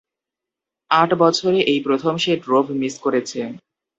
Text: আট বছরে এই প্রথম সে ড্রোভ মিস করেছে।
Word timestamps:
আট 0.91 1.09
বছরে 1.19 1.59
এই 1.71 1.79
প্রথম 1.83 2.13
সে 2.17 2.33
ড্রোভ 2.37 2.65
মিস 2.81 2.95
করেছে। 2.99 3.39